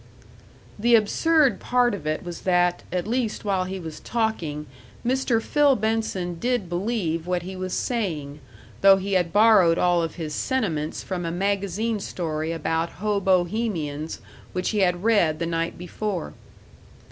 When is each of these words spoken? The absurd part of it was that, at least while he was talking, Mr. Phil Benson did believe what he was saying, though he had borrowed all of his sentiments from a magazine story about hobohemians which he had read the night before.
The 0.79 0.95
absurd 0.95 1.59
part 1.59 1.93
of 1.93 2.07
it 2.07 2.23
was 2.23 2.41
that, 2.41 2.81
at 2.91 3.05
least 3.05 3.45
while 3.45 3.65
he 3.65 3.79
was 3.79 3.99
talking, 3.99 4.65
Mr. 5.05 5.39
Phil 5.39 5.75
Benson 5.75 6.39
did 6.39 6.67
believe 6.67 7.27
what 7.27 7.43
he 7.43 7.55
was 7.55 7.75
saying, 7.75 8.39
though 8.81 8.97
he 8.97 9.13
had 9.13 9.31
borrowed 9.31 9.77
all 9.77 10.01
of 10.01 10.15
his 10.15 10.33
sentiments 10.33 11.03
from 11.03 11.23
a 11.23 11.29
magazine 11.29 11.99
story 11.99 12.51
about 12.51 12.93
hobohemians 12.93 14.21
which 14.53 14.71
he 14.71 14.79
had 14.79 15.03
read 15.03 15.37
the 15.37 15.45
night 15.45 15.77
before. 15.77 16.33